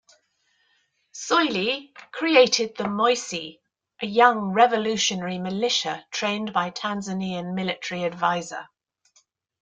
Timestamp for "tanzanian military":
6.71-8.05